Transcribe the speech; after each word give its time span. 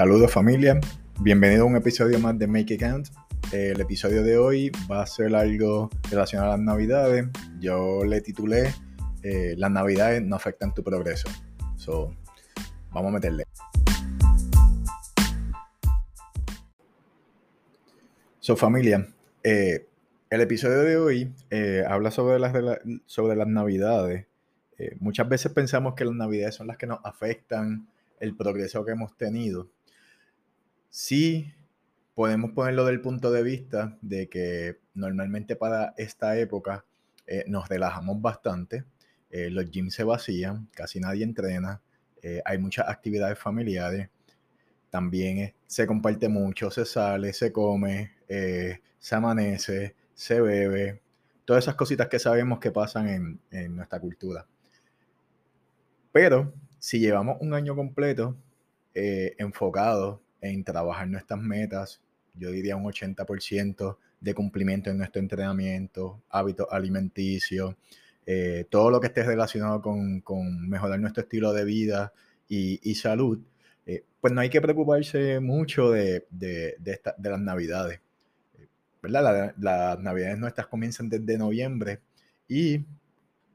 Saludos 0.00 0.32
familia, 0.32 0.80
bienvenido 1.20 1.64
a 1.64 1.66
un 1.66 1.76
episodio 1.76 2.18
más 2.18 2.38
de 2.38 2.46
Make 2.46 2.72
It. 2.72 2.82
El 3.52 3.78
episodio 3.82 4.22
de 4.22 4.38
hoy 4.38 4.72
va 4.90 5.02
a 5.02 5.06
ser 5.06 5.34
algo 5.34 5.90
relacionado 6.10 6.54
a 6.54 6.56
las 6.56 6.64
navidades. 6.64 7.26
Yo 7.58 8.02
le 8.06 8.22
titulé 8.22 8.72
eh, 9.22 9.54
Las 9.58 9.70
navidades 9.70 10.22
no 10.22 10.36
afectan 10.36 10.72
tu 10.72 10.82
progreso. 10.82 11.28
So, 11.76 12.16
vamos 12.92 13.10
a 13.10 13.12
meterle. 13.12 13.44
So 18.38 18.56
familia, 18.56 19.06
eh, 19.44 19.86
el 20.30 20.40
episodio 20.40 20.78
de 20.78 20.96
hoy 20.96 21.34
eh, 21.50 21.84
habla 21.86 22.10
sobre 22.10 22.38
las, 22.38 22.54
sobre 23.04 23.36
las 23.36 23.48
navidades. 23.48 24.26
muchas 24.98 25.28
veces 25.28 25.52
pensamos 25.52 25.92
que 25.92 26.06
las 26.06 26.14
navidades 26.14 26.54
son 26.54 26.68
las 26.68 26.78
que 26.78 26.86
nos 26.86 27.00
afectan 27.04 27.86
el 28.18 28.34
progreso 28.34 28.82
que 28.82 28.92
hemos 28.92 29.14
tenido. 29.18 29.68
Sí, 30.90 31.54
podemos 32.14 32.50
ponerlo 32.50 32.84
del 32.84 33.00
punto 33.00 33.30
de 33.30 33.44
vista 33.44 33.96
de 34.02 34.28
que 34.28 34.80
normalmente 34.94 35.54
para 35.54 35.94
esta 35.96 36.36
época 36.36 36.84
eh, 37.28 37.44
nos 37.46 37.68
relajamos 37.68 38.20
bastante, 38.20 38.84
eh, 39.30 39.50
los 39.50 39.70
gyms 39.70 39.94
se 39.94 40.02
vacían, 40.02 40.68
casi 40.74 40.98
nadie 40.98 41.22
entrena, 41.22 41.80
eh, 42.22 42.42
hay 42.44 42.58
muchas 42.58 42.88
actividades 42.88 43.38
familiares, 43.38 44.08
también 44.90 45.54
se 45.64 45.86
comparte 45.86 46.28
mucho, 46.28 46.72
se 46.72 46.84
sale, 46.84 47.32
se 47.32 47.52
come, 47.52 48.14
se 48.26 49.14
amanece, 49.14 49.94
se 50.12 50.40
bebe, 50.40 51.00
todas 51.44 51.64
esas 51.64 51.76
cositas 51.76 52.08
que 52.08 52.18
sabemos 52.18 52.58
que 52.58 52.72
pasan 52.72 53.08
en, 53.08 53.40
en 53.52 53.76
nuestra 53.76 54.00
cultura. 54.00 54.44
Pero 56.10 56.52
si 56.80 56.98
llevamos 56.98 57.36
un 57.40 57.54
año 57.54 57.76
completo 57.76 58.36
enfocado 58.92 60.20
en 60.40 60.64
trabajar 60.64 61.08
nuestras 61.08 61.40
metas, 61.40 62.00
yo 62.34 62.50
diría 62.50 62.76
un 62.76 62.84
80% 62.84 63.96
de 64.20 64.34
cumplimiento 64.34 64.90
en 64.90 64.98
nuestro 64.98 65.20
entrenamiento, 65.20 66.22
hábitos 66.28 66.66
alimenticios, 66.70 67.74
eh, 68.26 68.66
todo 68.70 68.90
lo 68.90 69.00
que 69.00 69.08
esté 69.08 69.24
relacionado 69.24 69.80
con, 69.82 70.68
mejorar 70.68 71.00
nuestro 71.00 71.22
estilo 71.22 71.52
de 71.52 71.64
vida 71.64 72.12
y, 72.48 72.94
salud, 72.94 73.38
eh, 73.86 74.04
pues 74.20 74.32
no 74.32 74.40
hay 74.40 74.50
que 74.50 74.60
preocuparse 74.60 75.40
mucho 75.40 75.90
de, 75.90 76.26
las 77.18 77.40
navidades. 77.40 78.00
¿verdad? 79.02 79.54
las 79.58 79.98
navidades 79.98 80.38
nuestras 80.38 80.66
comienzan 80.66 81.08
desde 81.08 81.38
noviembre 81.38 82.00
y 82.46 82.84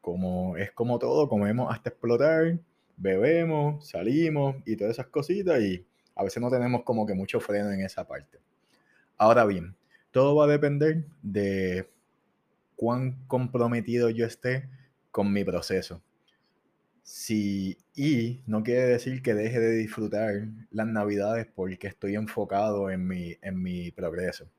como 0.01 0.55
es 0.57 0.71
como 0.71 0.99
todo, 0.99 1.27
comemos 1.27 1.73
hasta 1.73 1.89
explotar, 1.89 2.59
bebemos, 2.97 3.87
salimos 3.87 4.55
y 4.65 4.75
todas 4.75 4.93
esas 4.93 5.07
cositas 5.07 5.59
y 5.61 5.85
a 6.15 6.23
veces 6.23 6.41
no 6.41 6.49
tenemos 6.49 6.83
como 6.83 7.05
que 7.05 7.13
mucho 7.13 7.39
freno 7.39 7.71
en 7.71 7.81
esa 7.81 8.07
parte. 8.07 8.39
Ahora 9.17 9.45
bien, 9.45 9.75
todo 10.11 10.35
va 10.35 10.45
a 10.45 10.47
depender 10.47 11.05
de 11.21 11.89
cuán 12.75 13.25
comprometido 13.27 14.09
yo 14.09 14.25
esté 14.25 14.69
con 15.11 15.31
mi 15.31 15.43
proceso. 15.43 16.01
Si, 17.03 17.77
y 17.95 18.41
no 18.47 18.63
quiere 18.63 18.83
decir 18.83 19.21
que 19.21 19.33
deje 19.35 19.59
de 19.59 19.71
disfrutar 19.71 20.47
las 20.71 20.87
navidades 20.87 21.47
porque 21.53 21.87
estoy 21.87 22.15
enfocado 22.15 22.89
en 22.89 23.07
mi, 23.07 23.37
en 23.41 23.61
mi 23.61 23.91
progreso. 23.91 24.49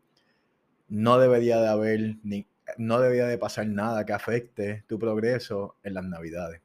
No 0.88 1.18
debería 1.18 1.58
de 1.60 1.68
haber 1.68 2.16
ni, 2.22 2.46
no 2.78 3.00
debería 3.00 3.26
de 3.26 3.38
pasar 3.38 3.66
nada 3.66 4.04
que 4.04 4.12
afecte 4.12 4.84
tu 4.86 4.98
progreso 4.98 5.76
en 5.82 5.94
las 5.94 6.04
navidades. 6.04 6.60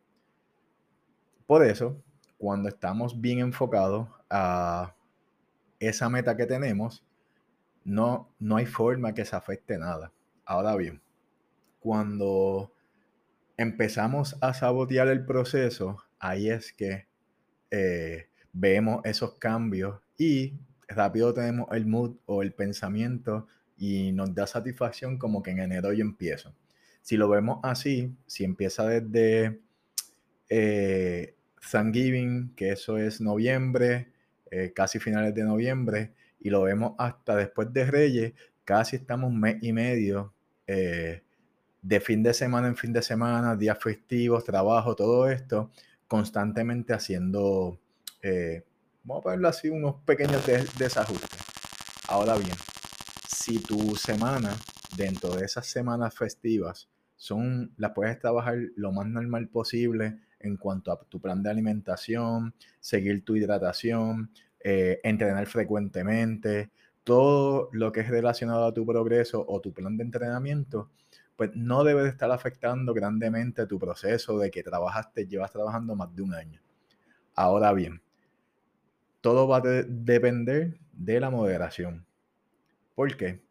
Por 1.48 1.66
eso, 1.66 2.02
cuando 2.38 2.70
estamos 2.70 3.20
bien 3.20 3.40
enfocados 3.40 4.08
esa 5.80 6.10
meta 6.10 6.38
que 6.38 6.46
tenemos, 6.46 7.04
no, 7.84 8.34
no 8.40 8.58
hay 8.58 8.66
forma 8.66 9.14
que 9.14 9.26
se 9.26 9.36
afecte 9.36 9.78
nada. 9.78 10.12
Ahora 10.46 10.76
bien, 10.76 11.02
cuando 11.80 12.74
empezamos 13.58 14.38
a 14.42 14.54
sabotear 14.54 15.08
el 15.08 15.26
proceso, 15.26 15.98
ahí 16.20 16.50
es 16.50 16.74
que 16.74 17.08
eh, 17.72 18.28
vemos 18.54 19.02
esos 19.06 19.36
cambios 19.36 20.00
y 20.18 20.54
rápido 20.88 21.34
tenemos 21.34 21.68
el 21.72 21.86
mood 21.86 22.18
o 22.26 22.42
el 22.42 22.54
pensamiento 22.54 23.48
y 23.78 24.12
nos 24.12 24.34
da 24.36 24.46
satisfacción 24.46 25.18
como 25.18 25.42
que 25.42 25.52
en 25.52 25.60
enero 25.60 25.94
yo 25.94 26.02
empiezo. 26.02 26.54
Si 27.02 27.18
lo 27.18 27.30
vemos 27.30 27.60
así, 27.64 28.16
si 28.28 28.44
empieza 28.44 28.86
desde 28.86 29.62
eh, 30.50 31.36
Thanksgiving, 31.72 32.54
que 32.56 32.72
eso 32.72 32.98
es 32.98 33.22
noviembre, 33.22 34.11
eh, 34.52 34.72
casi 34.76 35.00
finales 35.00 35.34
de 35.34 35.44
noviembre, 35.44 36.14
y 36.40 36.50
lo 36.50 36.64
vemos 36.64 36.94
hasta 36.98 37.36
después 37.36 37.72
de 37.74 37.86
Reyes, 37.86 38.34
casi 38.66 38.98
estamos 38.98 39.32
mes 39.32 39.58
y 39.62 39.74
medio 39.74 40.34
eh, 40.68 41.24
de 41.82 42.00
fin 42.00 42.22
de 42.22 42.34
semana 42.34 42.68
en 42.68 42.76
fin 42.76 42.94
de 42.94 43.02
semana, 43.02 43.56
días 43.56 43.80
festivos, 43.80 44.44
trabajo, 44.44 44.96
todo 44.96 45.30
esto, 45.30 45.72
constantemente 46.08 46.94
haciendo, 46.94 47.80
eh, 48.22 48.64
vamos 49.04 49.22
a 49.22 49.24
ponerlo 49.24 49.48
así, 49.48 49.70
unos 49.70 49.96
pequeños 50.06 50.46
desajustes. 50.78 51.40
Ahora 52.08 52.36
bien, 52.36 52.56
si 53.28 53.60
tu 53.60 53.96
semana, 53.96 54.56
dentro 54.96 55.36
de 55.36 55.46
esas 55.46 55.66
semanas 55.66 56.14
festivas, 56.14 56.90
son, 57.22 57.72
las 57.78 57.92
puedes 57.92 58.18
trabajar 58.18 58.58
lo 58.76 58.92
más 58.92 59.06
normal 59.06 59.48
posible, 59.48 60.18
en 60.40 60.58
cuanto 60.58 60.92
a 60.92 61.00
tu 61.04 61.22
plan 61.22 61.44
de 61.44 61.52
alimentación, 61.52 62.56
seguir 62.80 63.24
tu 63.24 63.36
hidratación, 63.36 64.32
eh, 64.60 65.00
entrenar 65.04 65.46
frecuentemente, 65.46 66.72
todo 67.04 67.70
lo 67.74 67.92
que 67.92 68.00
es 68.00 68.10
relacionado 68.10 68.66
a 68.66 68.74
tu 68.74 68.88
progreso 68.88 69.46
o 69.48 69.62
tu 69.62 69.72
plan 69.72 69.98
de 69.98 70.04
entrenamiento, 70.04 70.90
pues 71.36 71.52
no 71.54 71.84
debe 71.84 72.02
de 72.02 72.10
estar 72.10 72.32
afectando 72.32 72.92
grandemente 72.92 73.68
tu 73.68 73.78
proceso 73.78 74.40
de 74.40 74.50
que 74.50 74.64
trabajaste, 74.64 75.28
llevas 75.28 75.52
trabajando 75.52 75.96
más 75.96 76.16
de 76.16 76.24
un 76.24 76.34
año. 76.34 76.60
Ahora 77.36 77.72
bien, 77.72 78.02
todo 79.22 79.48
va 79.48 79.58
a 79.58 79.62
depender 79.62 80.80
de 80.92 81.20
la 81.20 81.30
moderación. 81.30 82.04
¿Por 82.96 83.16
qué? 83.16 83.44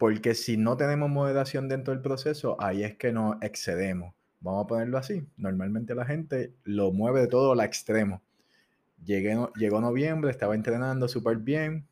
Porque 0.00 0.34
si 0.34 0.56
no 0.56 0.78
tenemos 0.78 1.10
moderación 1.10 1.68
dentro 1.68 1.92
del 1.92 2.02
proceso, 2.02 2.56
ahí 2.58 2.84
es 2.84 2.96
que 2.96 3.12
nos 3.12 3.36
excedemos. 3.42 4.14
Vamos 4.40 4.64
a 4.64 4.66
ponerlo 4.66 4.96
así. 4.96 5.26
Normalmente 5.36 5.94
la 5.94 6.06
gente 6.06 6.54
lo 6.64 6.90
mueve 6.90 7.20
de 7.20 7.26
todo 7.26 7.52
al 7.52 7.60
extremo. 7.60 8.22
Llegué, 9.04 9.36
llegó 9.56 9.78
noviembre, 9.82 10.30
estaba 10.30 10.54
entrenando 10.54 11.06
súper 11.06 11.36
bien. 11.36 11.86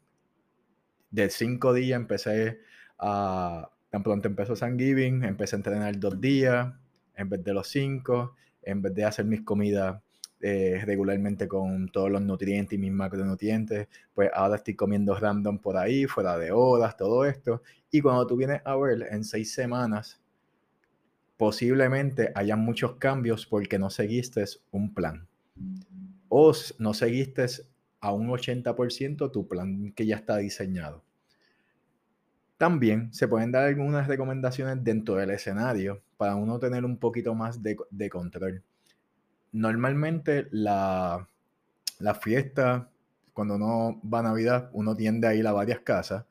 De 1.11 1.29
cinco 1.29 1.75
días 1.75 2.01
empecé 2.01 2.61
a. 2.99 3.69
Tan 3.91 4.03
pronto 4.03 4.27
empezó 4.27 4.57
San 4.57 4.79
Giving, 4.79 5.25
empecé 5.25 5.57
a 5.57 5.59
entrenar 5.59 5.99
dos 5.99 6.19
días 6.19 6.73
en 7.15 7.29
vez 7.29 7.45
de 7.45 7.53
los 7.53 7.69
cinco, 7.69 8.37
en 8.63 8.81
vez 8.81 8.95
de 8.95 9.05
hacer 9.05 9.27
mis 9.27 9.43
comidas 9.43 10.01
eh, 10.41 10.83
regularmente 10.85 11.49
con 11.49 11.89
todos 11.89 12.11
los 12.11 12.23
nutrientes 12.23 12.79
y 12.79 12.79
mis 12.81 12.93
macronutrientes, 12.93 13.89
pues 14.15 14.31
ahora 14.33 14.57
estoy 14.57 14.75
comiendo 14.75 15.15
random 15.15 15.59
por 15.59 15.77
ahí, 15.77 16.07
fuera 16.07 16.39
de 16.39 16.53
horas, 16.53 16.97
todo 16.97 17.25
esto. 17.25 17.63
Y 17.91 18.01
cuando 18.01 18.27
tú 18.27 18.37
vienes 18.37 18.61
a 18.65 18.77
ver 18.77 19.07
en 19.11 19.25
seis 19.25 19.53
semanas, 19.53 20.21
posiblemente 21.37 22.33
hayan 22.35 22.61
muchos 22.61 22.97
cambios 22.97 23.47
porque 23.47 23.79
no 23.79 23.91
seguiste 23.91 24.45
un 24.71 24.93
plan. 24.93 25.27
O 26.29 26.53
no 26.79 26.95
seguiste 26.95 27.47
a 28.01 28.13
un 28.13 28.29
80% 28.29 29.33
tu 29.33 29.49
plan 29.49 29.93
que 29.93 30.07
ya 30.07 30.17
está 30.17 30.37
diseñado. 30.37 31.05
También 32.59 33.13
se 33.15 33.29
pueden 33.29 33.53
dar 33.53 33.65
algunas 33.65 34.09
recomendaciones 34.09 34.83
dentro 34.83 35.15
del 35.15 35.31
escenario 35.31 36.03
para 36.17 36.35
uno 36.35 36.59
tener 36.59 36.85
un 36.85 36.99
poquito 36.99 37.35
más 37.35 37.63
de, 37.63 37.77
control. 38.11 38.65
Normalmente 39.53 40.49
la, 40.51 41.27
la, 41.99 42.15
fiesta, 42.15 42.91
cuando 43.33 43.55
uno 43.55 44.01
va 44.03 44.21
a 44.21 44.23
Navidad, 44.23 44.71
uno 44.73 44.95
tiende 44.95 45.27
a 45.27 45.35
ir 45.35 45.47
a 45.47 45.53
varias 45.53 45.81
casas 45.81 46.25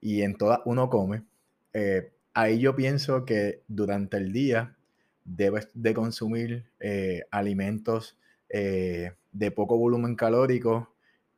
y 0.00 0.22
en 0.22 0.36
todas 0.36 0.60
uno 0.64 0.88
come. 0.88 1.24
Eh, 1.72 2.12
ahí 2.34 2.58
yo 2.60 2.74
pienso 2.74 3.24
que 3.24 3.62
durante 3.68 4.16
el 4.16 4.32
día 4.32 4.76
debes 5.24 5.68
de 5.74 5.94
consumir 5.94 6.70
eh, 6.80 7.22
alimentos 7.30 8.18
eh, 8.48 9.12
de 9.32 9.50
poco 9.50 9.78
volumen 9.78 10.16
calórico, 10.16 10.94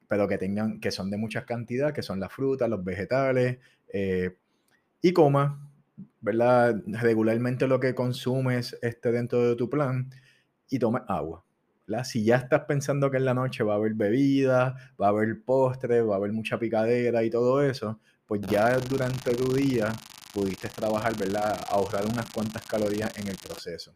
pero 0.08 0.28
que 0.28 0.38
tengan, 0.38 0.80
que 0.80 0.90
son 0.90 1.10
de 1.10 1.16
mucha 1.16 1.44
cantidad, 1.44 1.92
que 1.92 2.02
son 2.02 2.20
las 2.20 2.32
frutas, 2.32 2.68
los 2.68 2.84
vegetales, 2.84 3.58
y 5.02 5.12
coma, 5.12 5.70
¿verdad? 6.22 6.82
Regularmente 6.86 7.66
lo 7.66 7.80
que 7.80 7.94
consumes 7.94 8.78
esté 8.80 9.12
dentro 9.12 9.46
de 9.46 9.56
tu 9.56 9.68
plan 9.68 10.10
y 10.72 10.78
tome 10.78 11.02
agua. 11.06 11.44
Si 12.04 12.24
ya 12.24 12.36
estás 12.36 12.62
pensando 12.64 13.10
que 13.10 13.18
en 13.18 13.26
la 13.26 13.34
noche 13.34 13.62
va 13.62 13.74
a 13.74 13.76
haber 13.76 13.92
bebida, 13.92 14.74
va 15.00 15.06
a 15.06 15.10
haber 15.10 15.42
postre, 15.44 16.00
va 16.00 16.14
a 16.14 16.16
haber 16.16 16.32
mucha 16.32 16.58
picadera 16.58 17.22
y 17.22 17.28
todo 17.28 17.62
eso, 17.62 18.00
pues 18.26 18.40
ya 18.40 18.78
durante 18.78 19.34
tu 19.34 19.52
día 19.52 19.92
pudiste 20.32 20.70
trabajar, 20.70 21.14
¿verdad? 21.18 21.60
Ahorrar 21.68 22.06
unas 22.06 22.30
cuantas 22.30 22.64
calorías 22.64 23.16
en 23.18 23.28
el 23.28 23.36
proceso. 23.36 23.94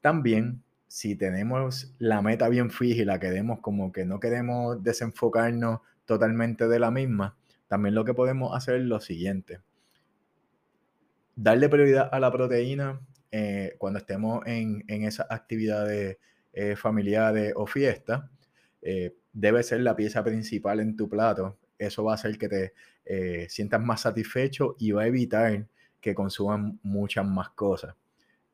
También, 0.00 0.62
si 0.88 1.14
tenemos 1.14 1.94
la 1.98 2.22
meta 2.22 2.48
bien 2.48 2.70
fija 2.70 3.02
y 3.02 3.04
la 3.04 3.20
queremos 3.20 3.60
como 3.60 3.92
que 3.92 4.06
no 4.06 4.18
queremos 4.18 4.82
desenfocarnos 4.82 5.80
totalmente 6.06 6.66
de 6.66 6.78
la 6.78 6.90
misma, 6.90 7.36
también 7.68 7.94
lo 7.94 8.06
que 8.06 8.14
podemos 8.14 8.56
hacer 8.56 8.76
es 8.76 8.86
lo 8.86 9.00
siguiente. 9.00 9.60
Darle 11.36 11.68
prioridad 11.68 12.08
a 12.10 12.18
la 12.20 12.32
proteína 12.32 13.00
eh, 13.34 13.76
cuando 13.78 13.98
estemos 13.98 14.42
en, 14.44 14.84
esas 14.86 15.26
actividades 15.30 16.18
eh, 16.52 16.76
familiares 16.76 17.54
o 17.56 17.66
fiestas. 17.66 18.22
Eh, 18.82 19.16
debe 19.32 19.62
ser 19.62 19.80
la 19.80 19.96
pieza 19.96 20.22
principal 20.22 20.80
en 20.80 20.94
tu 20.94 21.08
plato. 21.08 21.58
Eso 21.78 22.04
va 22.04 22.12
a 22.12 22.14
hacer 22.16 22.36
que 22.36 22.48
te 22.48 22.74
sientas 23.48 23.80
más 23.80 24.02
satisfecho 24.02 24.76
y 24.78 24.92
va 24.92 25.02
a 25.02 25.06
evitar 25.06 25.66
que 26.00 26.14
consuman 26.14 26.78
muchas 26.82 27.26
más 27.26 27.50
cosas 27.50 27.96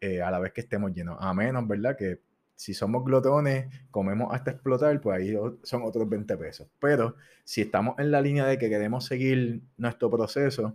a 0.01 0.31
la 0.31 0.39
vez 0.39 0.53
que 0.53 0.63
estemos 0.63 0.95
llenos. 0.95 1.19
A 1.21 1.35
menos, 1.35 1.69
¿verdad? 1.69 1.97
Que 1.97 2.21
si 2.55 2.73
somos 2.73 3.05
glotones, 3.05 3.67
comemos 3.91 4.33
hasta 4.33 4.53
explotar, 4.53 5.01
pues 5.01 5.19
ahí 5.21 5.37
son 5.65 5.83
otros 5.83 6.09
20 6.09 6.37
pesos. 6.37 6.69
Pero 6.79 7.17
si 7.45 7.63
estamos 7.63 7.99
en 7.99 8.11
la 8.11 8.23
línea 8.23 8.47
de 8.47 8.57
que 8.57 8.71
queremos 8.71 9.05
seguir 9.05 9.61
nuestro 9.77 10.09
proceso, 10.09 10.75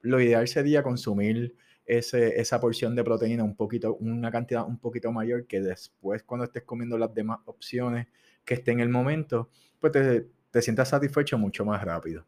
lo 0.00 0.20
ideal 0.20 0.48
sería 0.48 0.82
consumir 0.82 1.54
esa 1.98 2.60
porción 2.60 2.94
de 2.94 3.04
proteína 3.04 3.42
un 3.42 3.56
poquito, 3.56 3.96
una 3.96 4.30
cantidad 4.30 4.66
un 4.66 4.78
poquito 4.78 5.10
mayor 5.12 5.46
que 5.46 5.60
después 5.60 6.22
cuando 6.22 6.44
estés 6.44 6.62
comiendo 6.62 6.96
las 6.96 7.12
demás 7.12 7.40
opciones 7.46 8.06
que 8.44 8.54
esté 8.54 8.70
en 8.70 8.80
el 8.80 8.88
momento, 8.88 9.50
pues 9.78 9.92
te, 9.92 10.26
te 10.50 10.62
sientas 10.62 10.88
satisfecho 10.88 11.38
mucho 11.38 11.64
más 11.64 11.82
rápido. 11.82 12.26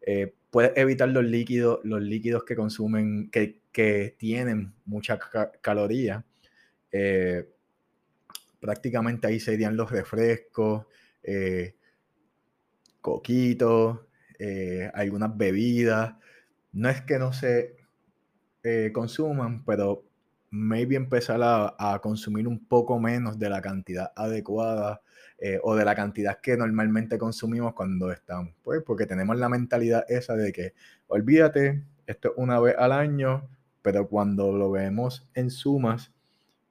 Eh, 0.00 0.34
puedes 0.50 0.72
evitar 0.76 1.08
los 1.08 1.24
líquidos, 1.24 1.80
los 1.84 2.00
líquidos 2.00 2.44
que 2.44 2.56
consumen, 2.56 3.30
que, 3.30 3.60
que 3.72 4.14
tienen 4.18 4.72
mucha 4.86 5.18
caloría. 5.60 6.24
Eh, 6.90 7.48
prácticamente 8.58 9.26
ahí 9.26 9.40
serían 9.40 9.76
los 9.76 9.90
refrescos, 9.90 10.86
eh, 11.22 11.76
coquitos, 13.00 14.00
algunas 14.94 15.36
bebidas. 15.36 16.14
No 16.72 16.88
es 16.88 17.02
que 17.02 17.18
no 17.18 17.32
se 17.32 17.76
eh, 18.62 18.90
consuman, 18.92 19.64
pero 19.64 20.04
maybe 20.50 20.96
empezar 20.96 21.40
a, 21.42 21.98
consumir 22.02 22.48
un 22.48 22.66
poco 22.66 22.98
menos 22.98 23.38
de 23.38 23.48
la 23.48 23.62
cantidad 23.62 24.12
adecuada 24.16 25.00
o 25.62 25.74
de 25.74 25.86
la 25.86 25.94
cantidad 25.94 26.38
que 26.38 26.54
normalmente 26.54 27.16
consumimos 27.16 27.72
cuando 27.72 28.12
estamos. 28.12 28.52
Pues 28.62 28.82
porque 28.84 29.06
tenemos 29.06 29.38
la 29.38 29.48
mentalidad 29.48 30.04
esa 30.08 30.34
de 30.36 30.52
que, 30.52 30.74
olvídate, 31.06 31.82
esto 32.06 32.30
es 32.30 32.34
una 32.36 32.60
vez 32.60 32.74
al 32.76 32.92
año, 32.92 33.48
pero 33.80 34.08
cuando 34.08 34.52
lo 34.52 34.70
vemos 34.70 35.28
en 35.34 35.50
sumas 35.50 36.12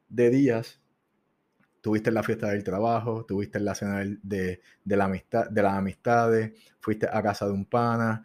de 0.09 0.29
días, 0.29 0.81
tuviste 1.81 2.11
la 2.11 2.23
fiesta 2.23 2.49
del 2.49 2.63
trabajo, 2.63 3.25
tuviste 3.25 3.59
la 3.59 3.75
cena 3.75 4.03
de, 4.21 4.61
la 4.85 5.05
amistad, 5.05 5.49
de 5.49 5.63
las 5.63 5.73
amistades, 5.73 6.51
fuiste 6.79 7.07
a 7.11 7.21
casa 7.21 7.45
de 7.45 7.53
un 7.53 7.65
pana, 7.65 8.23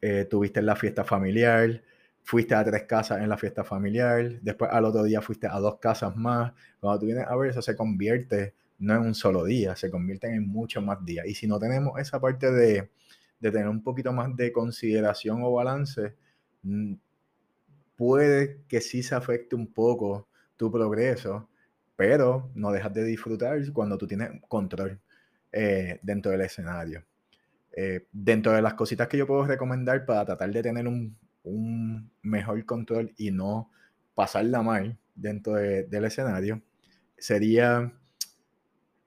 eh, 0.00 0.26
tuviste 0.28 0.62
la 0.62 0.76
fiesta 0.76 1.04
familiar, 1.04 1.82
fuiste 2.26 2.54
a 2.54 2.64
tres 2.64 2.82
casas 2.82 3.22
en 3.22 3.28
la 3.28 3.38
fiesta 3.38 3.64
familiar, 3.64 4.40
después 4.42 4.70
al 4.70 4.84
otro 4.84 5.04
día 5.04 5.22
fuiste 5.22 5.46
a 5.46 5.58
dos 5.60 5.78
casas 5.78 6.14
más. 6.16 6.52
Cuando 6.80 7.00
tú 7.00 7.06
vienes 7.06 7.24
a 7.26 7.36
ver 7.36 7.50
eso 7.50 7.62
se 7.62 7.76
convierte 7.76 8.54
no 8.78 8.94
en 8.96 9.02
un 9.02 9.14
solo 9.14 9.44
día, 9.44 9.74
se 9.76 9.90
convierte 9.90 10.26
en 10.26 10.46
muchos 10.46 10.84
más 10.84 11.02
días. 11.04 11.24
Y 11.26 11.34
si 11.34 11.46
no 11.46 11.58
tenemos 11.58 11.98
esa 11.98 12.20
parte 12.20 12.50
de, 12.50 12.90
de 13.40 13.50
tener 13.50 13.68
un 13.68 13.82
poquito 13.82 14.12
más 14.12 14.36
de 14.36 14.52
consideración 14.52 15.40
o 15.42 15.52
balance, 15.52 16.14
mm, 16.62 16.94
puede 17.96 18.62
que 18.68 18.80
sí 18.80 19.02
se 19.02 19.14
afecte 19.14 19.56
un 19.56 19.72
poco 19.72 20.28
tu 20.56 20.70
progreso 20.70 21.48
pero 21.96 22.50
no 22.54 22.70
dejas 22.70 22.92
de 22.92 23.04
disfrutar 23.04 23.58
cuando 23.72 23.96
tú 23.96 24.06
tienes 24.06 24.30
control 24.48 25.00
eh, 25.50 25.98
dentro 26.02 26.30
del 26.30 26.42
escenario. 26.42 27.02
Eh, 27.72 28.06
dentro 28.12 28.52
de 28.52 28.62
las 28.62 28.74
cositas 28.74 29.08
que 29.08 29.18
yo 29.18 29.26
puedo 29.26 29.46
recomendar 29.46 30.04
para 30.04 30.24
tratar 30.24 30.50
de 30.50 30.62
tener 30.62 30.86
un, 30.86 31.16
mejor 32.22 32.64
control 32.64 33.12
y 33.16 33.30
no 33.30 33.70
pasarla 34.14 34.62
mal 34.62 34.98
dentro 35.14 35.54
del 35.54 36.04
escenario, 36.04 36.62
sería 37.16 37.92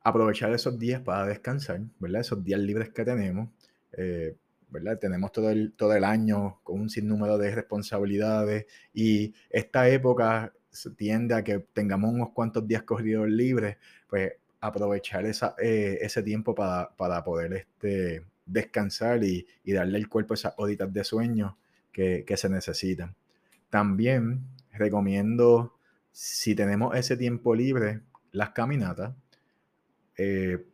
aprovechar 0.03 0.53
esos 0.53 0.79
días 0.79 1.01
para 1.01 1.25
descansar, 1.25 1.81
¿verdad? 1.99 2.21
Esos 2.21 2.43
días 2.43 2.59
libres 2.59 2.89
que 2.89 3.03
tenemos, 3.03 3.49
eh, 3.93 4.35
¿verdad? 4.69 4.97
Tenemos 4.97 5.31
todo 5.31 5.49
el, 5.49 5.73
todo 5.73 5.93
el 5.93 6.03
año 6.03 6.59
con 6.63 6.79
un 6.81 6.89
sinnúmero 6.89 7.37
de 7.37 7.53
responsabilidades 7.53 8.65
y 8.93 9.33
esta 9.49 9.89
época 9.89 10.53
tiende 10.95 11.35
a 11.35 11.43
que 11.43 11.59
tengamos 11.73 12.13
unos 12.13 12.29
cuantos 12.31 12.67
días 12.67 12.83
corridos 12.83 13.27
libres, 13.29 13.77
pues 14.07 14.33
aprovechar 14.61 15.25
esa, 15.25 15.55
eh, 15.61 15.99
ese 16.01 16.21
tiempo 16.23 16.53
para, 16.55 17.23
poder 17.23 17.53
este, 17.53 18.23
descansar 18.45 19.23
y, 19.23 19.45
darle 19.65 19.97
al 19.97 20.09
cuerpo 20.09 20.33
esas 20.33 20.53
horitas 20.57 20.91
de 20.91 21.03
sueño 21.03 21.57
que, 21.91 22.25
se 22.35 22.49
necesitan. 22.49 23.15
También 23.69 24.45
recomiendo, 24.73 25.75
si 26.11 26.55
tenemos 26.55 26.95
ese 26.95 27.17
tiempo 27.17 27.55
libre, 27.55 28.01
las 28.31 28.51
caminatas. 28.51 29.13
Eh, 30.17 30.65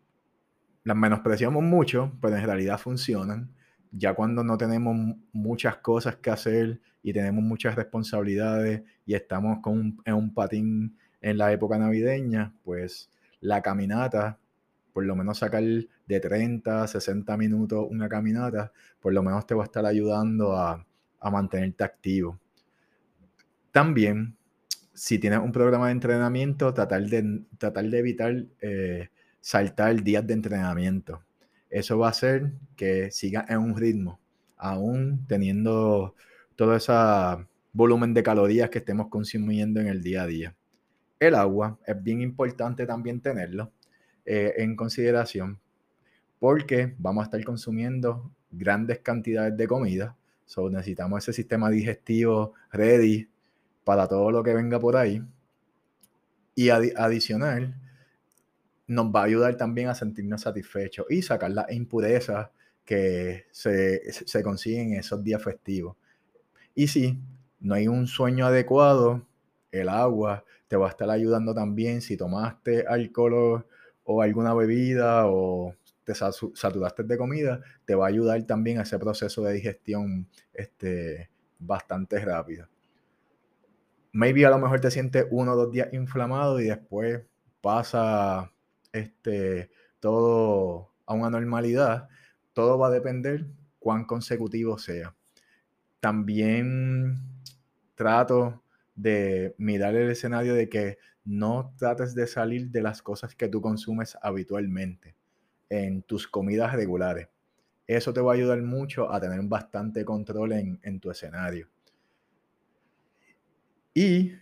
las 0.83 0.97
menospreciamos 0.97 1.63
mucho, 1.63 2.12
pero 2.21 2.35
en 2.35 2.45
realidad 2.45 2.77
funcionan 2.77 3.56
ya 3.97 4.13
cuando 4.13 4.44
no 4.44 4.57
tenemos 4.57 5.15
muchas 5.31 5.77
cosas 5.77 6.17
que 6.17 6.29
hacer 6.29 6.81
y 7.01 7.13
tenemos 7.13 7.44
muchas 7.44 7.75
responsabilidades 7.75 8.83
y 9.06 9.13
estamos 9.13 9.59
con 9.62 10.01
en 10.03 10.13
un 10.13 10.33
patín 10.33 10.97
en 11.21 11.38
la 11.38 11.51
época 11.53 11.77
navideña, 11.77 12.53
pues 12.63 13.09
la 13.39 13.62
caminata, 13.62 14.38
por 14.91 15.06
lo 15.06 15.15
menos 15.15 15.39
sacar 15.39 15.63
de 15.63 16.19
30, 16.19 16.88
60 16.88 17.38
minutos 17.38 17.88
una 17.89 18.09
caminata, 18.09 18.71
por 19.00 19.13
lo 19.13 19.23
menos 19.23 19.47
te 19.47 19.56
va 19.56 19.63
a 19.63 19.65
estar 19.65 19.85
ayudando 19.85 20.57
a, 20.57 20.85
mantenerte 21.31 21.83
activo. 21.83 22.39
También, 23.72 24.36
si 24.94 25.19
tienes 25.19 25.39
un 25.39 25.51
programa 25.51 25.88
de 25.88 25.94
entrenamiento, 25.94 26.74
tratar 26.74 27.04
de, 27.04 27.42
tratar 27.57 27.86
de 27.86 28.00
evitar 28.00 28.45
eh, 28.62 29.10
saltar 29.42 30.01
días 30.01 30.25
de 30.25 30.33
entrenamiento 30.33 31.22
eso 31.75 31.98
va 31.98 32.07
a 32.07 32.12
hacer 32.12 32.54
que 32.77 33.12
siga 33.12 33.45
en 33.50 33.57
un 33.57 33.75
ritmo, 33.75 34.19
aún 34.56 35.25
teniendo 35.27 36.16
todo 36.56 36.74
ese 36.74 36.94
volumen 37.74 38.13
de 38.13 38.24
calorías 38.24 38.69
que 38.69 38.77
estemos 38.77 39.10
consumiendo 39.10 39.81
en 39.81 39.88
el 39.88 40.01
día 40.01 40.24
a 40.24 40.27
día. 40.27 40.56
El 41.19 41.36
agua 41.36 41.77
es 41.86 42.01
bien 42.01 42.22
importante 42.22 42.86
también 42.86 43.20
tenerlo 43.20 43.74
eh, 44.25 44.53
en 44.58 44.77
consideración 44.77 45.60
porque 46.39 46.96
vamos 46.98 47.24
a 47.24 47.25
estar 47.25 47.44
consumiendo 47.44 48.32
grandes 48.51 49.00
cantidades 49.00 49.58
de 49.58 49.67
comida. 49.67 50.15
Necesitamos 50.71 51.23
ese 51.23 51.33
sistema 51.33 51.69
digestivo 51.69 52.53
ready 52.71 53.27
para 53.83 54.07
todo 54.07 54.31
lo 54.31 54.43
que 54.43 54.53
venga 54.53 54.79
por 54.79 54.95
ahí. 54.95 55.21
Y 56.55 56.69
adicional, 56.69 57.75
nos 58.87 59.07
va 59.07 59.21
a 59.21 59.25
ayudar 59.25 59.57
también 59.57 59.89
a 59.89 59.95
sentirnos 59.95 60.41
satisfechos 60.41 61.05
y 61.09 61.21
sacar 61.21 61.51
las 61.51 61.71
impurezas 61.71 62.49
que 62.85 63.45
se, 63.51 64.11
se 64.11 64.43
consiguen 64.43 64.93
en 64.93 64.99
esos 64.99 65.23
días 65.23 65.43
festivos. 65.43 65.97
Y 66.75 66.87
si 66.87 67.19
no 67.59 67.73
hay 67.73 67.87
un 67.87 68.07
sueño 68.07 68.45
adecuado, 68.45 69.25
el 69.71 69.89
agua 69.89 70.45
te 70.67 70.75
va 70.75 70.87
a 70.87 70.89
estar 70.89 71.09
ayudando 71.09 71.53
también 71.53 72.01
si 72.01 72.17
tomaste 72.17 72.85
alcohol 72.87 73.65
o, 74.03 74.21
alguna 74.21 74.53
bebida 74.53 75.27
o 75.27 75.75
te 76.05 76.13
saturaste 76.13 77.03
de 77.03 77.17
comida, 77.17 77.62
te 77.83 77.95
va 77.95 78.05
a 78.05 78.09
ayudar 78.09 78.41
también 78.43 78.77
a 78.77 78.83
ese 78.83 78.97
proceso 79.00 79.43
de 79.43 79.53
digestión 79.53 80.29
este, 80.53 81.29
bastante 81.59 82.24
rápido. 82.24 82.69
Maybe 84.13 84.45
a 84.45 84.51
lo 84.51 84.59
mejor 84.59 84.79
te 84.79 84.91
sientes 84.91 85.25
uno 85.31 85.53
o 85.53 85.55
dos 85.55 85.71
días 85.71 85.91
inflamado 85.91 86.62
y 86.62 86.65
después 86.65 87.24
pasa 87.59 88.51
este, 88.93 89.71
todo 90.00 90.93
a 91.05 91.13
una 91.15 91.29
normalidad, 91.29 92.07
todo 92.53 92.77
va 92.77 92.88
a 92.88 92.91
depender 92.91 93.47
cuán 93.79 94.05
consecutivo 94.05 94.77
sea. 94.77 95.15
También 96.00 97.15
trato 97.95 98.63
de 98.93 99.55
mirar 99.57 99.95
el 99.95 100.12
escenario 100.12 100.53
de 100.53 100.69
que 100.69 100.97
no 101.25 101.74
trates 101.77 102.13
de 102.13 102.27
salir 102.27 102.69
de 102.69 102.81
las 102.81 103.01
cosas 103.01 103.35
que 103.35 103.50
tú 103.50 103.59
consumes 103.59 104.15
habitualmente 104.21 105.14
en 105.69 106.01
tus 106.03 106.27
comidas 106.27 106.74
regulares. 106.74 107.27
Eso 107.88 108.13
te 108.13 108.22
va 108.22 108.31
a 108.31 108.36
ayudar 108.36 108.62
mucho 108.62 109.12
a 109.12 109.19
tener 109.19 109.39
bastante 109.43 110.03
control 110.03 110.53
en, 110.53 111.00
tu 111.00 111.12
escenario. 111.12 111.67
Y 113.93 114.34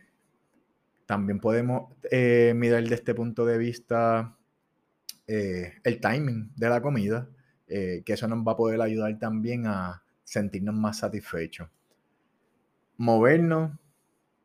también 1.05 1.39
podemos 1.39 1.91
eh, 2.09 2.53
mirar 2.55 2.83
de 2.83 2.95
este 2.95 3.13
punto 3.13 3.45
de 3.45 3.57
vista 3.57 4.37
eh, 5.27 5.73
el 5.83 5.99
timing 5.99 6.51
de 6.55 6.69
la 6.69 6.81
comida, 6.81 7.27
eh, 7.67 8.01
que 8.05 8.13
eso 8.13 8.27
nos 8.27 8.39
va 8.47 8.53
a 8.53 8.57
poder 8.57 8.81
ayudar 8.81 9.17
también 9.19 9.67
a 9.67 10.03
sentirnos 10.23 10.75
más 10.75 10.99
satisfechos. 10.99 11.69
Movernos, 12.97 13.71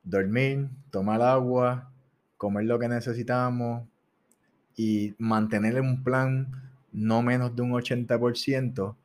dormir, 0.02 0.68
tomar 0.90 1.22
agua, 1.22 1.92
comer 2.36 2.64
lo 2.64 2.78
que 2.78 2.88
necesitamos 2.88 3.86
y 4.76 5.14
mantener 5.18 5.80
un 5.80 6.02
plan 6.02 6.67
no 6.92 7.22
menos 7.22 7.54
de 7.54 7.62
un 7.62 7.72
80% 7.72 8.96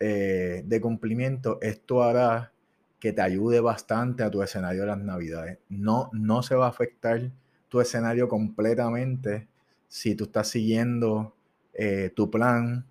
eh, 0.00 0.62
de 0.64 0.80
cumplimiento, 0.80 1.58
esto 1.62 2.02
hará 2.02 2.52
que 2.98 3.12
te 3.12 3.22
ayude 3.22 3.60
bastante 3.60 4.22
a 4.22 4.30
tu 4.30 4.42
escenario 4.42 4.82
de 4.82 4.86
las 4.88 4.98
navidades. 4.98 5.58
No, 5.68 6.10
no 6.12 6.42
se 6.42 6.54
va 6.54 6.66
a 6.66 6.70
afectar 6.70 7.30
tu 7.68 7.80
escenario 7.80 8.28
completamente 8.28 9.48
si 9.88 10.14
tú 10.14 10.24
estás 10.24 10.48
siguiendo 10.48 11.34
eh, 11.74 12.12
tu 12.14 12.30
plan 12.30 12.86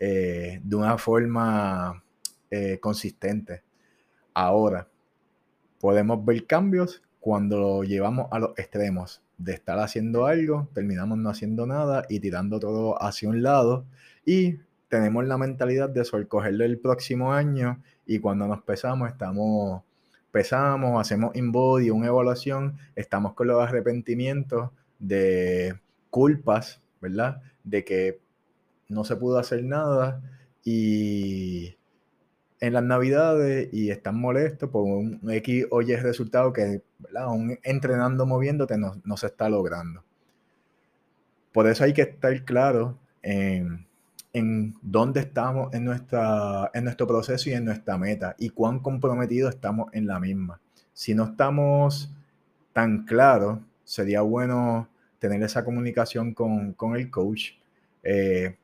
eh, 0.00 0.60
de 0.62 0.76
una 0.76 0.98
forma 0.98 2.02
consistente. 2.80 3.62
Ahora, 4.32 4.88
podemos 5.78 6.24
ver 6.24 6.46
cambios 6.46 7.02
cuando 7.20 7.58
lo 7.58 7.82
llevamos 7.82 8.28
a 8.30 8.38
los 8.38 8.58
extremos 8.58 9.20
de 9.38 9.52
estar 9.52 9.78
haciendo 9.78 10.26
algo, 10.26 10.68
terminamos 10.72 11.18
no 11.18 11.28
haciendo 11.28 11.66
nada 11.66 12.04
y 12.08 12.20
tirando 12.20 12.58
todo 12.58 13.02
hacia 13.02 13.28
un 13.28 13.42
lado 13.42 13.84
y 14.24 14.58
tenemos 14.88 15.26
la 15.26 15.36
mentalidad 15.38 15.90
de 15.90 16.04
cogerlo 16.28 16.64
el 16.64 16.78
próximo 16.78 17.32
año 17.32 17.82
y 18.06 18.18
cuando 18.18 18.46
nos 18.46 18.62
pesamos 18.62 19.10
estamos 19.10 19.82
pesamos, 20.36 21.00
hacemos 21.00 21.34
in-body, 21.34 21.88
una 21.88 22.08
evaluación, 22.08 22.76
estamos 22.94 23.32
con 23.32 23.46
los 23.46 23.62
arrepentimientos 23.62 24.70
de 24.98 25.80
culpas, 26.10 26.82
¿verdad? 27.00 27.40
De 27.64 27.86
que 27.86 28.20
no 28.86 29.04
se 29.04 29.16
pudo 29.16 29.38
hacer 29.38 29.64
nada 29.64 30.20
y 30.62 31.75
en 32.66 32.72
las 32.72 32.82
navidades 32.82 33.68
y 33.72 33.90
están 33.90 34.20
molestos 34.20 34.70
por 34.70 34.82
un 34.82 35.20
X 35.28 35.66
o 35.70 35.82
Y 35.82 35.94
resultado 35.96 36.52
que, 36.52 36.82
¿verdad? 36.98 37.28
entrenando, 37.62 38.26
moviéndote 38.26 38.76
no, 38.76 39.00
no, 39.04 39.16
se 39.16 39.28
está 39.28 39.48
logrando. 39.48 40.02
Por 41.52 41.68
eso 41.68 41.84
hay 41.84 41.92
que 41.92 42.02
estar 42.02 42.44
claro 42.44 42.98
en, 43.22 43.86
en 44.32 44.74
dónde 44.82 45.20
estamos 45.20 45.72
en, 45.72 45.84
nuestra, 45.84 46.70
en 46.74 46.84
nuestro 46.84 47.06
proceso 47.06 47.48
y 47.50 47.52
en 47.52 47.64
nuestra 47.64 47.96
meta 47.96 48.34
y 48.38 48.50
cuán 48.50 48.80
comprometidos 48.80 49.54
estamos 49.54 49.92
en 49.92 50.06
la 50.06 50.18
misma. 50.18 50.60
Si 50.92 51.14
no 51.14 51.24
estamos 51.24 52.12
tan 52.72 53.04
claros, 53.04 53.60
sería 53.84 54.22
bueno 54.22 54.88
tener 55.20 55.42
esa 55.42 55.64
comunicación 55.64 56.34
con, 56.34 56.72
con 56.72 56.96
el 56.96 57.10
coach. 57.10 57.52
Eh, 58.02 58.56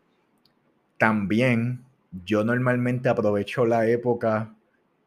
también 0.99 1.85
yo 2.25 2.45
normalmente 2.45 3.09
aprovecho 3.09 3.65
la 3.65 3.87
época 3.89 4.55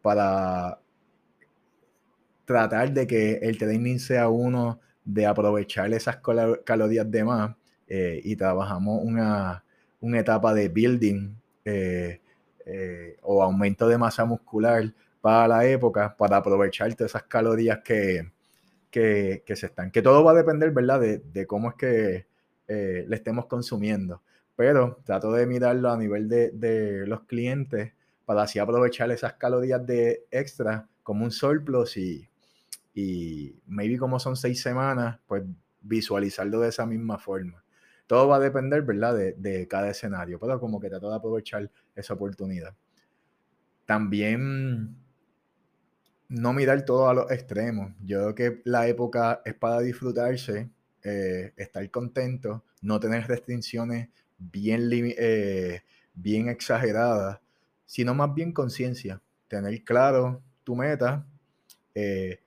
para 0.01 0.79
tratar 2.45 2.93
de 2.93 3.07
que 3.07 3.33
el 3.41 3.57
training 3.57 3.97
sea 3.97 4.29
uno 4.29 4.79
de 5.03 5.25
aprovechar 5.25 5.93
esas 5.93 6.17
calorías 6.63 7.09
de 7.09 7.23
más 7.23 7.55
eh, 7.87 8.21
y 8.23 8.35
trabajamos 8.35 9.03
una, 9.03 9.63
etapa 10.01 10.53
de 10.53 10.69
building 10.69 11.35
eh, 11.63 12.21
eh, 12.65 13.17
o 13.23 13.41
aumento 13.41 13.87
de 13.87 13.97
masa 13.97 14.25
muscular 14.25 14.93
para 15.21 15.47
la 15.47 15.65
época 15.65 16.15
para 16.15 16.37
aprovechar 16.37 16.93
todas 16.93 17.11
esas 17.11 17.23
calorías 17.23 17.79
que, 17.83 18.31
que, 18.91 19.41
se 19.55 19.65
están. 19.65 19.89
Que 19.89 20.03
todo 20.03 20.23
va 20.23 20.31
a 20.31 20.35
depender, 20.35 20.71
¿verdad? 20.71 20.99
De, 20.99 21.17
de 21.17 21.47
cómo 21.47 21.69
es 21.69 21.75
que 21.75 22.27
le 22.67 23.15
estemos 23.15 23.45
consumiendo 23.45 24.21
pero 24.55 25.01
trato 25.03 25.31
de 25.31 25.45
mirarlo 25.45 25.91
a 25.91 25.97
nivel 25.97 26.29
de, 26.29 27.03
los 27.07 27.21
clientes 27.23 27.93
para 28.25 28.43
así 28.43 28.59
aprovechar 28.59 29.11
esas 29.11 29.33
calorías 29.33 29.85
de 29.85 30.25
extra 30.31 30.87
como 31.03 31.25
un 31.25 31.31
surplus 31.31 31.97
y, 31.97 32.27
y 32.93 33.55
maybe 33.67 33.97
como 33.97 34.19
son 34.19 34.35
seis 34.35 34.61
semanas, 34.61 35.19
pues 35.27 35.43
visualizarlo 35.81 36.61
de 36.61 36.69
esa 36.69 36.85
misma 36.85 37.19
forma. 37.19 37.63
Todo 38.07 38.27
va 38.27 38.37
a 38.37 38.39
depender, 38.39 38.81
¿verdad? 38.83 39.15
De, 39.15 39.33
de 39.33 39.67
cada 39.67 39.89
escenario, 39.89 40.39
pero 40.39 40.59
como 40.59 40.79
que 40.79 40.89
trato 40.89 41.09
de 41.09 41.15
aprovechar 41.15 41.69
esa 41.95 42.13
oportunidad. 42.13 42.75
También 43.85 44.95
no 46.29 46.53
mirar 46.53 46.85
todo 46.85 47.09
a 47.09 47.13
los 47.13 47.31
extremos. 47.31 47.91
Yo 48.03 48.33
creo 48.33 48.35
que 48.35 48.61
la 48.65 48.87
época 48.87 49.41
es 49.45 49.53
para 49.53 49.79
disfrutarse, 49.79 50.69
eh, 51.03 51.53
estar 51.55 51.89
contento, 51.91 52.63
no 52.81 52.99
tener 52.99 53.27
restricciones 53.27 54.09
bien, 54.37 54.89
eh, 54.91 55.81
bien 56.13 56.49
exagerada, 56.49 57.41
sino 57.85 58.13
más 58.13 58.33
bien 58.33 58.51
conciencia, 58.51 59.21
tener 59.47 59.83
claro 59.83 60.41
tu 60.63 60.75
meta, 60.75 61.25
eh, 61.93 62.39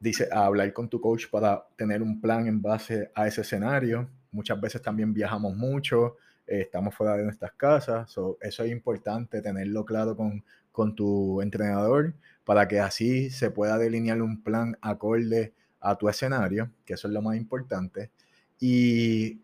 dice, 0.00 0.28
hablar 0.32 0.72
con 0.72 0.88
tu 0.88 1.00
coach 1.00 1.28
para 1.28 1.66
tener 1.76 2.02
un 2.02 2.20
plan 2.20 2.46
en 2.46 2.60
base 2.60 3.10
a 3.14 3.28
ese 3.28 3.42
escenario. 3.42 4.08
Muchas 4.32 4.60
veces 4.60 4.82
también 4.82 5.12
viajamos 5.12 5.54
mucho, 5.54 6.16
estamos 6.46 6.94
fuera 6.94 7.16
de 7.16 7.24
nuestras 7.24 7.52
casas, 7.52 8.10
eso 8.10 8.64
es 8.64 8.70
importante 8.70 9.40
tenerlo 9.40 9.84
claro 9.84 10.16
con, 10.16 10.42
con 10.72 10.94
tu 10.94 11.40
entrenador 11.40 12.14
para 12.44 12.66
que 12.66 12.80
así 12.80 13.30
se 13.30 13.50
pueda 13.50 13.78
delinear 13.78 14.20
un 14.20 14.42
plan 14.42 14.76
acorde 14.80 15.52
a 15.80 15.96
tu 15.96 16.08
escenario, 16.08 16.70
que 16.84 16.94
eso 16.94 17.08
es 17.08 17.14
lo 17.14 17.22
más 17.22 17.36
importante. 17.36 18.10
Y 18.58 19.40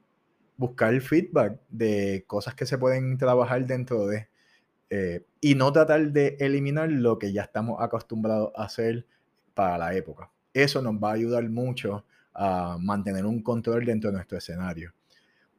buscar 0.58 1.00
feedback 1.00 1.58
de 1.70 2.24
cosas 2.26 2.54
que 2.54 2.66
se 2.66 2.76
pueden 2.76 3.16
trabajar 3.16 3.64
dentro 3.64 4.06
de, 4.06 4.28
eh, 4.90 5.24
y 5.40 5.54
no 5.54 5.72
tratar 5.72 6.10
de 6.10 6.36
eliminar 6.40 6.90
lo 6.90 7.18
que 7.18 7.32
ya 7.32 7.42
estamos 7.42 7.80
acostumbrados 7.80 8.52
a 8.56 8.64
hacer 8.64 9.06
para 9.54 9.78
la 9.78 9.94
época. 9.94 10.30
Eso 10.52 10.82
nos 10.82 10.94
va 10.94 11.10
a 11.10 11.14
ayudar 11.14 11.48
mucho 11.48 12.04
a 12.34 12.76
mantener 12.80 13.24
un 13.24 13.40
control 13.42 13.84
dentro 13.84 14.10
de 14.10 14.16
nuestro 14.16 14.36
escenario. 14.36 14.92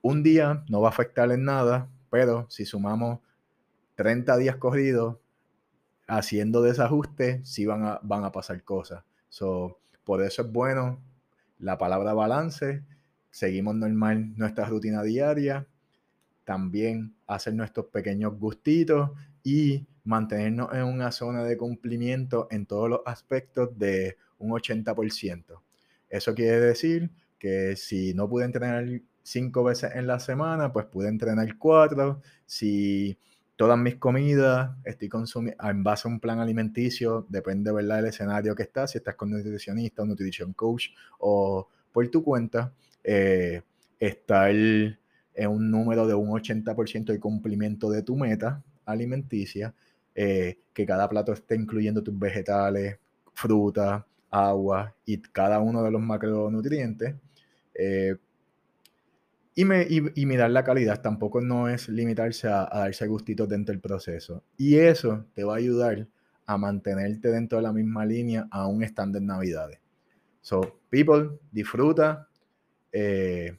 Un 0.02 0.22
día 0.22 0.64
no 0.70 0.82
va 0.82 0.90
a 0.90 0.92
afectar 0.92 1.32
en 1.32 1.46
nada, 1.46 1.90
pero 2.10 2.46
si 2.50 2.66
sumamos 2.66 3.20
30 3.96 4.38
días 4.38 4.58
corridos 4.58 5.18
haciendo 6.08 6.62
desajustes, 6.62 7.48
sí 7.50 7.66
van 7.66 7.86
a, 7.86 8.00
van 8.04 8.26
a 8.26 8.32
pasar 8.32 8.64
cosas. 8.64 9.04
So, 9.30 9.80
por 10.04 10.22
eso 10.24 10.42
es 10.42 10.52
bueno 10.52 11.02
la 11.58 11.78
palabra 11.78 12.14
balance 12.14 12.84
seguimos 13.32 13.76
normal 13.76 14.36
nuestra 14.38 14.66
rutina 14.66 15.04
diaria, 15.04 15.68
también 16.44 17.16
hacer 17.28 17.54
nuestros 17.54 17.88
pequeños 17.88 18.38
gustitos 18.40 19.12
y 19.44 19.86
mantenernos 20.04 20.74
en 20.74 20.84
una 20.84 21.12
zona 21.12 21.44
de 21.44 21.58
cumplimiento 21.58 22.48
en 22.50 22.66
todos 22.66 22.90
los 22.90 23.02
aspectos 23.06 23.78
de 23.78 24.18
un 24.40 24.52
80%. 24.52 25.62
Eso 26.10 26.34
quiere 26.34 26.60
decir 26.60 27.12
que 27.38 27.76
si 27.76 28.14
no 28.14 28.28
pude 28.28 28.46
entrenar 28.46 28.86
cinco 29.22 29.64
veces 29.64 29.92
en 29.94 30.08
la 30.08 30.20
semana, 30.20 30.74
pues 30.74 30.88
pude 30.88 31.08
entrenar 31.08 31.58
cuatro. 31.58 32.22
Si 32.46 33.18
todas 33.56 33.78
mis 33.78 33.96
comidas 33.96 34.72
estoy 34.84 35.10
consumiendo 35.10 35.64
en 35.64 35.84
base 35.84 36.08
a 36.08 36.12
un 36.12 36.20
plan 36.20 36.40
alimenticio, 36.40 37.28
depende 37.30 37.72
¿verdad? 37.72 37.98
del 37.98 38.08
escenario 38.08 38.56
que 38.56 38.64
estás, 38.64 38.92
si 38.92 38.98
estás 38.98 39.16
con 39.16 39.30
nutricionista 39.30 40.02
o 40.02 40.06
nutrition 40.06 40.54
coach 40.54 40.88
o 41.20 41.68
por 41.92 42.08
tu 42.10 42.24
cuenta, 42.24 42.74
eh, 43.04 43.62
estar 44.00 44.52
en 44.52 45.50
un 45.50 45.72
número 45.72 46.08
de 46.08 46.14
un 46.14 46.30
80% 46.30 47.06
de 47.06 47.20
cumplimiento 47.20 47.90
de 47.90 48.04
tu 48.04 48.16
meta 48.16 48.64
alimenticia, 48.86 49.74
eh, 50.16 50.60
que 50.74 50.86
cada 50.86 51.08
plato 51.08 51.34
esté 51.34 51.56
incluyendo 51.56 52.04
tus 52.04 52.18
vegetales, 52.18 52.98
fruta, 53.34 54.06
agua 54.30 54.94
y 55.06 55.18
cada 55.22 55.60
uno 55.60 55.84
de 55.84 55.92
los 55.92 56.02
macronutrientes. 56.02 57.16
Eh, 57.74 58.16
y, 59.56 59.66
me, 59.66 59.86
y, 59.90 60.26
mirar 60.26 60.52
la 60.52 60.64
calidad 60.64 61.02
tampoco 61.02 61.42
no 61.42 61.68
es 61.68 61.90
limitarse 61.90 62.48
a, 62.48 62.70
darse 62.72 63.08
gustitos 63.08 63.50
dentro 63.50 63.74
del 63.74 63.82
proceso. 63.82 64.44
Y 64.58 64.76
eso 64.78 65.26
te 65.34 65.44
va 65.44 65.56
a 65.56 65.58
ayudar 65.58 66.08
a 66.46 66.58
mantenerte 66.58 67.30
dentro 67.30 67.58
de 67.58 67.64
la 67.64 67.74
misma 67.74 68.06
línea 68.06 68.48
aún 68.52 68.84
estando 68.84 69.18
en 69.18 69.26
Navidades. 69.26 69.80
So, 70.42 70.80
people, 70.90 71.40
disfruta, 71.52 72.29
eh, 72.92 73.58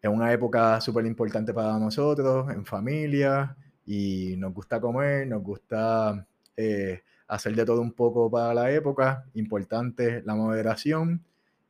es 0.00 0.10
una 0.10 0.32
época 0.32 0.80
súper 0.80 1.06
importante 1.06 1.54
para 1.54 1.78
nosotros, 1.78 2.50
en 2.50 2.64
familia, 2.64 3.56
y 3.86 4.34
nos 4.36 4.52
gusta 4.52 4.80
comer, 4.80 5.26
nos 5.28 5.42
gusta 5.42 6.26
eh, 6.56 7.02
hacer 7.28 7.54
de 7.54 7.64
todo 7.64 7.80
un 7.80 7.92
poco 7.92 8.30
para 8.30 8.52
la 8.52 8.70
época. 8.70 9.24
Importante 9.34 10.22
la 10.24 10.34
moderación 10.34 11.24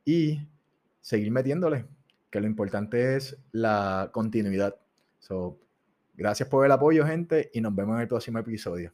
y 0.05 0.41
seguir 1.01 1.31
metiéndole, 1.31 1.87
que 2.31 2.41
lo 2.41 2.47
importante 2.47 3.17
es 3.17 3.37
la 3.53 4.11
continuidad. 4.13 4.77
So, 5.19 5.59
gracias 6.15 6.49
por 6.49 6.65
el 6.65 6.73
apoyo, 6.73 7.07
gente, 7.07 7.51
y 7.53 7.61
nos 7.61 7.75
vemos 7.75 7.97
en 7.97 8.03
el 8.03 8.09
próximo 8.09 8.39
episodio. 8.39 8.93